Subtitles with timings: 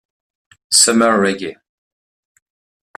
[0.71, 1.57] Summer Reggae!